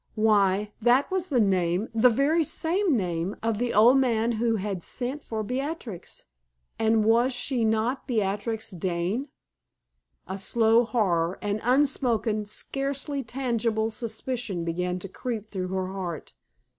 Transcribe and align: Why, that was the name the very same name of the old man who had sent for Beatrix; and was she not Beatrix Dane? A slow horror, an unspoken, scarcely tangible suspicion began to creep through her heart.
Why, 0.15 0.73
that 0.81 1.11
was 1.11 1.29
the 1.29 1.39
name 1.39 1.87
the 1.93 2.09
very 2.09 2.43
same 2.43 2.97
name 2.97 3.35
of 3.43 3.59
the 3.59 3.71
old 3.71 3.97
man 3.99 4.31
who 4.31 4.55
had 4.55 4.83
sent 4.83 5.21
for 5.23 5.43
Beatrix; 5.43 6.25
and 6.79 7.05
was 7.05 7.31
she 7.33 7.63
not 7.63 8.07
Beatrix 8.07 8.71
Dane? 8.71 9.29
A 10.27 10.39
slow 10.39 10.85
horror, 10.85 11.37
an 11.43 11.59
unspoken, 11.63 12.47
scarcely 12.47 13.23
tangible 13.23 13.91
suspicion 13.91 14.63
began 14.65 14.97
to 14.97 15.07
creep 15.07 15.45
through 15.45 15.67
her 15.67 15.93
heart. 15.93 16.33